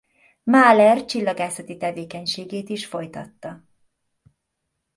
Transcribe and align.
Mahler 0.45 1.05
csillagászati 1.05 1.77
tevékenységét 1.77 2.69
is 2.69 2.85
folytatta. 2.85 3.65